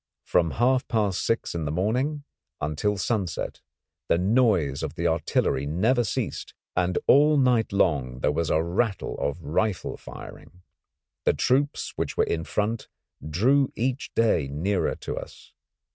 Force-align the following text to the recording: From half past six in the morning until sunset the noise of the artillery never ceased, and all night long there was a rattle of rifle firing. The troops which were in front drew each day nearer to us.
From 0.23 0.49
half 0.57 0.87
past 0.87 1.23
six 1.23 1.53
in 1.53 1.65
the 1.65 1.71
morning 1.71 2.23
until 2.59 2.97
sunset 2.97 3.61
the 4.09 4.17
noise 4.17 4.81
of 4.81 4.95
the 4.95 5.05
artillery 5.05 5.67
never 5.67 6.03
ceased, 6.03 6.55
and 6.75 6.97
all 7.05 7.37
night 7.37 7.71
long 7.71 8.21
there 8.21 8.31
was 8.31 8.49
a 8.49 8.63
rattle 8.63 9.15
of 9.19 9.43
rifle 9.43 9.97
firing. 9.97 10.63
The 11.25 11.33
troops 11.33 11.93
which 11.97 12.17
were 12.17 12.23
in 12.23 12.45
front 12.45 12.87
drew 13.29 13.71
each 13.75 14.11
day 14.15 14.47
nearer 14.47 14.95
to 14.95 15.17
us. 15.17 15.53